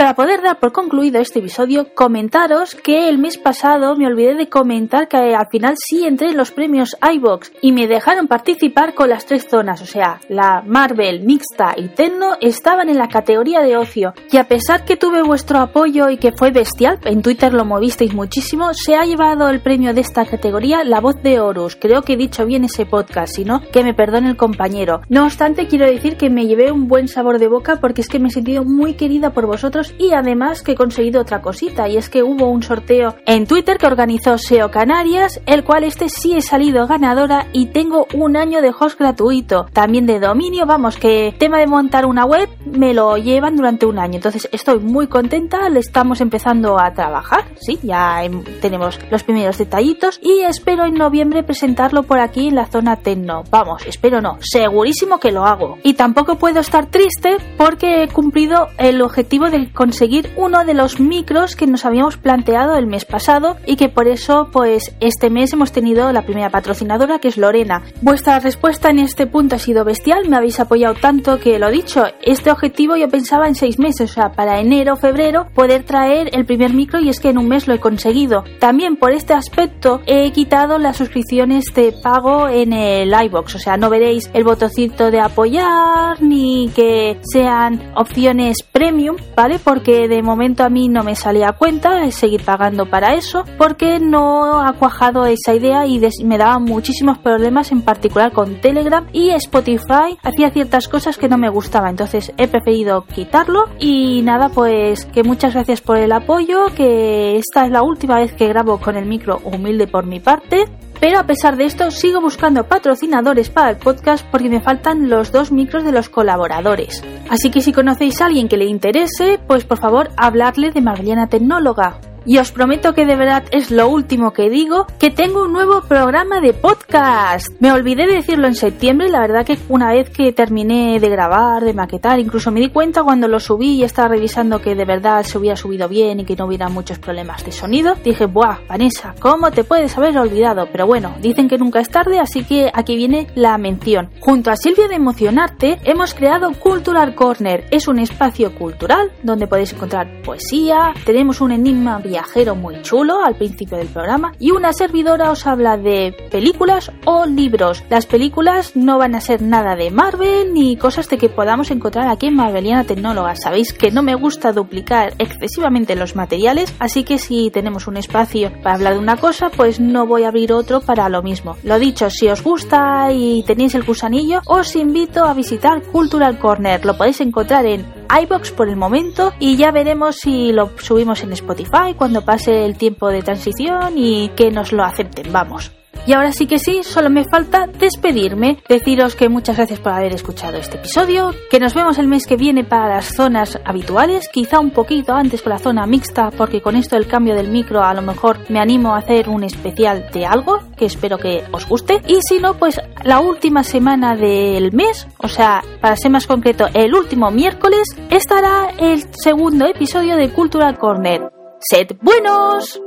Para 0.02 0.16
poder 0.16 0.42
dar 0.42 0.58
por 0.58 0.72
concluido 0.72 1.20
este 1.20 1.38
episodio, 1.38 1.94
comentaros 1.94 2.74
que 2.74 3.08
el 3.08 3.18
mes 3.18 3.38
pasado 3.38 3.94
me 3.94 4.08
olvidé 4.08 4.34
de 4.34 4.48
comentar 4.48 5.06
que 5.06 5.16
al 5.16 5.46
final 5.46 5.76
sí 5.78 6.04
entré 6.04 6.30
en 6.30 6.36
los 6.36 6.50
premios 6.50 6.96
iBox 7.08 7.52
y 7.60 7.70
me 7.70 7.86
dejaron 7.86 8.26
participar 8.26 8.94
con 8.94 9.10
las 9.10 9.26
tres 9.26 9.46
zonas, 9.48 9.80
o 9.80 9.86
sea, 9.86 10.20
la 10.28 10.60
Marvel, 10.66 11.22
Mixta 11.22 11.74
y 11.76 11.86
Tecno 11.86 12.32
estaban 12.40 12.88
en 12.88 12.98
la 12.98 13.06
categoría 13.06 13.60
de 13.60 13.76
ocio. 13.76 14.12
Y 14.32 14.38
a 14.38 14.48
pesar 14.48 14.84
que 14.84 14.96
tuve 14.96 15.22
vuestro 15.22 15.60
apoyo 15.60 16.10
y 16.10 16.16
que 16.16 16.32
fue 16.32 16.50
bestial, 16.50 16.98
en 17.04 17.22
Twitter 17.22 17.54
lo 17.54 17.64
movisteis 17.64 18.12
muchísimo, 18.12 18.74
se 18.74 18.96
ha 18.96 19.04
llevado 19.04 19.50
el 19.50 19.60
premio 19.60 19.94
de 19.94 20.00
esta 20.00 20.26
categoría 20.26 20.82
la 20.82 21.00
voz 21.00 21.22
de 21.22 21.38
Horus. 21.38 21.76
Creo 21.76 22.02
que 22.02 22.14
he 22.14 22.16
dicho 22.16 22.44
bien 22.44 22.64
ese 22.64 22.86
podcast, 22.86 23.36
si 23.36 23.44
no, 23.44 23.60
que 23.70 23.84
me 23.84 23.94
perdone 23.94 24.30
el 24.30 24.36
compañero. 24.36 25.02
No 25.08 25.26
obstante, 25.26 25.68
quiero 25.68 25.86
decir 25.86 26.16
que 26.16 26.28
me 26.28 26.48
llevé 26.48 26.72
un 26.72 26.88
buen 26.88 27.06
sabor 27.06 27.38
de 27.38 27.46
boca 27.46 27.76
porque 27.76 28.00
es 28.00 28.08
que 28.08 28.18
me 28.18 28.30
he 28.30 28.32
sentido 28.32 28.64
muy 28.64 28.94
querida 28.94 29.30
por 29.30 29.46
vosotros 29.46 29.91
y 29.98 30.12
además 30.12 30.62
que 30.62 30.72
he 30.72 30.76
conseguido 30.76 31.20
otra 31.20 31.42
cosita 31.42 31.88
y 31.88 31.96
es 31.96 32.08
que 32.08 32.22
hubo 32.22 32.48
un 32.48 32.62
sorteo 32.62 33.16
en 33.26 33.46
Twitter 33.46 33.78
que 33.78 33.86
organizó 33.86 34.38
SEO 34.38 34.70
Canarias, 34.70 35.40
el 35.46 35.64
cual 35.64 35.84
este 35.84 36.08
sí 36.08 36.36
he 36.36 36.42
salido 36.42 36.86
ganadora 36.86 37.46
y 37.52 37.66
tengo 37.66 38.06
un 38.14 38.36
año 38.36 38.62
de 38.62 38.72
host 38.78 38.98
gratuito, 38.98 39.66
también 39.72 40.06
de 40.06 40.20
dominio, 40.20 40.66
vamos, 40.66 40.96
que 40.96 41.34
tema 41.38 41.58
de 41.58 41.66
montar 41.66 42.06
una 42.06 42.24
web 42.24 42.48
me 42.64 42.94
lo 42.94 43.16
llevan 43.16 43.56
durante 43.56 43.86
un 43.86 43.98
año, 43.98 44.16
entonces 44.16 44.48
estoy 44.52 44.78
muy 44.78 45.06
contenta, 45.06 45.68
le 45.68 45.80
estamos 45.80 46.20
empezando 46.20 46.78
a 46.78 46.92
trabajar, 46.92 47.44
sí, 47.60 47.78
ya 47.82 48.22
tenemos 48.60 48.98
los 49.10 49.22
primeros 49.22 49.58
detallitos 49.58 50.18
y 50.22 50.40
espero 50.40 50.84
en 50.84 50.94
noviembre 50.94 51.42
presentarlo 51.42 52.02
por 52.02 52.18
aquí 52.18 52.48
en 52.48 52.56
la 52.56 52.66
zona 52.66 52.96
Tecno, 52.96 53.44
vamos, 53.50 53.84
espero 53.86 54.20
no, 54.20 54.38
segurísimo 54.40 55.18
que 55.18 55.32
lo 55.32 55.44
hago. 55.44 55.78
Y 55.82 55.94
tampoco 55.94 56.36
puedo 56.36 56.60
estar 56.60 56.86
triste 56.86 57.36
porque 57.56 58.02
he 58.02 58.08
cumplido 58.08 58.68
el 58.78 59.02
objetivo 59.02 59.50
del 59.50 59.72
conseguir 59.82 60.30
uno 60.36 60.64
de 60.64 60.74
los 60.74 61.00
micros 61.00 61.56
que 61.56 61.66
nos 61.66 61.84
habíamos 61.84 62.16
planteado 62.16 62.76
el 62.76 62.86
mes 62.86 63.04
pasado 63.04 63.56
y 63.66 63.74
que 63.74 63.88
por 63.88 64.06
eso 64.06 64.48
pues 64.52 64.94
este 65.00 65.28
mes 65.28 65.52
hemos 65.54 65.72
tenido 65.72 66.12
la 66.12 66.22
primera 66.22 66.50
patrocinadora 66.50 67.18
que 67.18 67.26
es 67.26 67.36
Lorena. 67.36 67.82
Vuestra 68.00 68.38
respuesta 68.38 68.90
en 68.90 69.00
este 69.00 69.26
punto 69.26 69.56
ha 69.56 69.58
sido 69.58 69.84
bestial, 69.84 70.28
me 70.28 70.36
habéis 70.36 70.60
apoyado 70.60 70.94
tanto 70.94 71.40
que 71.40 71.58
lo 71.58 71.68
dicho, 71.68 72.04
este 72.22 72.52
objetivo 72.52 72.94
yo 72.94 73.08
pensaba 73.08 73.48
en 73.48 73.56
seis 73.56 73.80
meses, 73.80 74.12
o 74.12 74.14
sea, 74.14 74.30
para 74.30 74.60
enero 74.60 74.94
febrero 74.94 75.48
poder 75.52 75.82
traer 75.82 76.30
el 76.32 76.46
primer 76.46 76.72
micro 76.72 77.00
y 77.00 77.08
es 77.08 77.18
que 77.18 77.30
en 77.30 77.38
un 77.38 77.48
mes 77.48 77.66
lo 77.66 77.74
he 77.74 77.80
conseguido. 77.80 78.44
También 78.60 78.94
por 78.94 79.10
este 79.10 79.34
aspecto 79.34 80.00
he 80.06 80.30
quitado 80.30 80.78
las 80.78 80.96
suscripciones 80.96 81.64
de 81.74 81.90
pago 81.90 82.48
en 82.48 82.72
el 82.72 83.12
iBox, 83.24 83.56
o 83.56 83.58
sea, 83.58 83.76
no 83.76 83.90
veréis 83.90 84.30
el 84.32 84.44
botoncito 84.44 85.10
de 85.10 85.18
apoyar 85.18 86.22
ni 86.22 86.70
que 86.72 87.18
sean 87.24 87.92
opciones 87.96 88.58
premium, 88.62 89.16
¿vale? 89.34 89.58
Porque 89.72 90.06
de 90.06 90.22
momento 90.22 90.64
a 90.64 90.68
mí 90.68 90.90
no 90.90 91.02
me 91.02 91.16
salía 91.16 91.48
a 91.48 91.52
cuenta 91.54 92.10
seguir 92.10 92.44
pagando 92.44 92.84
para 92.90 93.14
eso, 93.14 93.44
porque 93.56 93.98
no 94.00 94.60
ha 94.60 94.74
cuajado 94.74 95.24
esa 95.24 95.54
idea 95.54 95.86
y 95.86 95.98
me 96.24 96.36
daba 96.36 96.58
muchísimos 96.58 97.16
problemas, 97.16 97.72
en 97.72 97.80
particular 97.80 98.32
con 98.32 98.60
Telegram 98.60 99.06
y 99.14 99.30
Spotify. 99.30 100.18
Hacía 100.22 100.50
ciertas 100.50 100.88
cosas 100.88 101.16
que 101.16 101.30
no 101.30 101.38
me 101.38 101.48
gustaban, 101.48 101.92
entonces 101.92 102.34
he 102.36 102.48
preferido 102.48 103.06
quitarlo. 103.06 103.64
Y 103.78 104.20
nada, 104.20 104.50
pues 104.50 105.06
que 105.06 105.22
muchas 105.22 105.54
gracias 105.54 105.80
por 105.80 105.96
el 105.96 106.12
apoyo, 106.12 106.66
que 106.76 107.38
esta 107.38 107.64
es 107.64 107.70
la 107.70 107.82
última 107.82 108.16
vez 108.16 108.34
que 108.34 108.48
grabo 108.48 108.76
con 108.76 108.96
el 108.96 109.06
micro 109.06 109.40
humilde 109.42 109.86
por 109.86 110.04
mi 110.04 110.20
parte. 110.20 110.66
Pero 111.02 111.18
a 111.18 111.26
pesar 111.26 111.56
de 111.56 111.64
esto, 111.64 111.90
sigo 111.90 112.20
buscando 112.20 112.68
patrocinadores 112.68 113.50
para 113.50 113.70
el 113.70 113.76
podcast 113.76 114.24
porque 114.30 114.48
me 114.48 114.60
faltan 114.60 115.10
los 115.10 115.32
dos 115.32 115.50
micros 115.50 115.82
de 115.82 115.90
los 115.90 116.08
colaboradores. 116.08 117.02
Así 117.28 117.50
que 117.50 117.60
si 117.60 117.72
conocéis 117.72 118.20
a 118.20 118.26
alguien 118.26 118.46
que 118.46 118.56
le 118.56 118.66
interese, 118.66 119.40
pues 119.48 119.64
por 119.64 119.80
favor 119.80 120.10
habladle 120.16 120.70
de 120.70 120.80
Marliana 120.80 121.26
Tecnóloga. 121.26 121.98
Y 122.24 122.38
os 122.38 122.52
prometo 122.52 122.94
que 122.94 123.06
de 123.06 123.16
verdad 123.16 123.44
es 123.50 123.70
lo 123.70 123.88
último 123.88 124.32
que 124.32 124.48
digo, 124.48 124.86
que 124.98 125.10
tengo 125.10 125.44
un 125.44 125.52
nuevo 125.52 125.82
programa 125.82 126.40
de 126.40 126.52
podcast. 126.52 127.48
Me 127.60 127.72
olvidé 127.72 128.06
de 128.06 128.14
decirlo 128.14 128.46
en 128.46 128.54
septiembre, 128.54 129.08
la 129.08 129.20
verdad 129.20 129.44
que 129.44 129.58
una 129.68 129.92
vez 129.92 130.10
que 130.10 130.32
terminé 130.32 131.00
de 131.00 131.08
grabar, 131.08 131.64
de 131.64 131.74
maquetar, 131.74 132.18
incluso 132.20 132.50
me 132.50 132.60
di 132.60 132.68
cuenta 132.68 133.02
cuando 133.02 133.28
lo 133.28 133.40
subí 133.40 133.76
y 133.76 133.84
estaba 133.84 134.08
revisando 134.08 134.60
que 134.60 134.74
de 134.74 134.84
verdad 134.84 135.22
se 135.24 135.38
hubiera 135.38 135.56
subido 135.56 135.88
bien 135.88 136.20
y 136.20 136.24
que 136.24 136.36
no 136.36 136.46
hubiera 136.46 136.68
muchos 136.68 136.98
problemas 136.98 137.44
de 137.44 137.52
sonido, 137.52 137.94
dije, 138.04 138.26
buah, 138.26 138.58
Vanessa, 138.68 139.14
¿cómo 139.18 139.50
te 139.50 139.64
puedes 139.64 139.96
haber 139.98 140.16
olvidado? 140.18 140.68
Pero 140.70 140.86
bueno, 140.86 141.14
dicen 141.20 141.48
que 141.48 141.58
nunca 141.58 141.80
es 141.80 141.88
tarde, 141.88 142.20
así 142.20 142.44
que 142.44 142.70
aquí 142.72 142.96
viene 142.96 143.26
la 143.34 143.58
mención. 143.58 144.10
Junto 144.20 144.50
a 144.50 144.56
Silvia 144.56 144.88
de 144.88 144.96
Emocionarte, 144.96 145.78
hemos 145.84 146.14
creado 146.14 146.52
Cultural 146.52 147.14
Corner. 147.14 147.66
Es 147.70 147.88
un 147.88 147.98
espacio 147.98 148.54
cultural 148.54 149.10
donde 149.22 149.46
podéis 149.46 149.72
encontrar 149.72 150.22
poesía, 150.22 150.92
tenemos 151.04 151.40
un 151.40 151.52
enigma 151.52 151.98
viajero 152.12 152.54
muy 152.54 152.82
chulo 152.82 153.24
al 153.24 153.36
principio 153.36 153.78
del 153.78 153.88
programa 153.88 154.34
y 154.38 154.50
una 154.50 154.74
servidora 154.74 155.30
os 155.30 155.46
habla 155.46 155.78
de 155.78 156.14
películas 156.30 156.92
o 157.06 157.24
libros. 157.24 157.82
Las 157.88 158.04
películas 158.04 158.76
no 158.76 158.98
van 158.98 159.14
a 159.14 159.22
ser 159.22 159.40
nada 159.40 159.76
de 159.76 159.90
Marvel 159.90 160.52
ni 160.52 160.76
cosas 160.76 161.08
de 161.08 161.16
que 161.16 161.30
podamos 161.30 161.70
encontrar 161.70 162.08
aquí 162.08 162.26
en 162.26 162.36
Marveliana 162.36 162.84
Tecnóloga. 162.84 163.34
Sabéis 163.34 163.72
que 163.72 163.90
no 163.90 164.02
me 164.02 164.14
gusta 164.14 164.52
duplicar 164.52 165.14
excesivamente 165.18 165.96
los 165.96 166.14
materiales, 166.14 166.74
así 166.78 167.02
que 167.02 167.16
si 167.16 167.50
tenemos 167.50 167.86
un 167.86 167.96
espacio 167.96 168.52
para 168.62 168.74
hablar 168.74 168.92
de 168.92 168.98
una 168.98 169.16
cosa, 169.16 169.48
pues 169.48 169.80
no 169.80 170.06
voy 170.06 170.24
a 170.24 170.28
abrir 170.28 170.52
otro 170.52 170.82
para 170.82 171.08
lo 171.08 171.22
mismo. 171.22 171.56
Lo 171.62 171.78
dicho, 171.78 172.10
si 172.10 172.28
os 172.28 172.42
gusta 172.42 173.10
y 173.10 173.42
tenéis 173.44 173.74
el 173.74 173.84
gusanillo, 173.84 174.42
os 174.44 174.76
invito 174.76 175.24
a 175.24 175.32
visitar 175.32 175.80
Cultural 175.80 176.38
Corner. 176.38 176.84
Lo 176.84 176.98
podéis 176.98 177.22
encontrar 177.22 177.64
en 177.64 178.01
iBox 178.20 178.52
por 178.52 178.68
el 178.68 178.76
momento 178.76 179.32
y 179.38 179.56
ya 179.56 179.70
veremos 179.70 180.16
si 180.16 180.52
lo 180.52 180.70
subimos 180.78 181.22
en 181.22 181.32
Spotify 181.32 181.94
cuando 181.96 182.24
pase 182.24 182.64
el 182.64 182.76
tiempo 182.76 183.08
de 183.08 183.22
transición 183.22 183.94
y 183.96 184.28
que 184.30 184.50
nos 184.50 184.72
lo 184.72 184.84
acepten, 184.84 185.32
vamos. 185.32 185.72
Y 186.04 186.14
ahora 186.14 186.32
sí 186.32 186.46
que 186.46 186.58
sí, 186.58 186.82
solo 186.82 187.10
me 187.10 187.24
falta 187.24 187.66
despedirme, 187.66 188.58
deciros 188.68 189.14
que 189.14 189.28
muchas 189.28 189.56
gracias 189.56 189.78
por 189.78 189.92
haber 189.92 190.12
escuchado 190.12 190.56
este 190.56 190.76
episodio, 190.76 191.32
que 191.48 191.60
nos 191.60 191.74
vemos 191.74 191.96
el 191.98 192.08
mes 192.08 192.26
que 192.26 192.36
viene 192.36 192.64
para 192.64 192.88
las 192.88 193.14
zonas 193.14 193.60
habituales, 193.64 194.28
quizá 194.28 194.58
un 194.58 194.70
poquito 194.70 195.14
antes 195.14 195.42
con 195.42 195.50
la 195.50 195.60
zona 195.60 195.86
mixta, 195.86 196.30
porque 196.32 196.60
con 196.60 196.74
esto 196.74 196.96
del 196.96 197.06
cambio 197.06 197.36
del 197.36 197.48
micro 197.48 197.84
a 197.84 197.94
lo 197.94 198.02
mejor 198.02 198.38
me 198.48 198.58
animo 198.58 198.94
a 198.94 198.98
hacer 198.98 199.28
un 199.28 199.44
especial 199.44 200.08
de 200.12 200.26
algo, 200.26 200.58
que 200.76 200.86
espero 200.86 201.18
que 201.18 201.44
os 201.52 201.68
guste, 201.68 202.02
y 202.08 202.18
si 202.22 202.40
no, 202.40 202.54
pues 202.54 202.80
la 203.04 203.20
última 203.20 203.62
semana 203.62 204.16
del 204.16 204.72
mes, 204.72 205.06
o 205.18 205.28
sea, 205.28 205.62
para 205.80 205.94
ser 205.96 206.10
más 206.10 206.26
concreto, 206.26 206.66
el 206.74 206.94
último 206.94 207.30
miércoles, 207.30 207.96
estará 208.10 208.70
el 208.76 209.04
segundo 209.14 209.66
episodio 209.66 210.16
de 210.16 210.30
Cultural 210.30 210.76
Corner. 210.78 211.30
¡Sed 211.60 211.92
buenos! 212.00 212.80